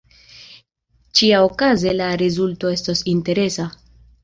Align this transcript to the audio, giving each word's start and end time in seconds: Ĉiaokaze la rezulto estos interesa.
Ĉiaokaze 1.19 1.95
la 1.99 2.09
rezulto 2.23 2.73
estos 2.79 3.07
interesa. 3.17 3.71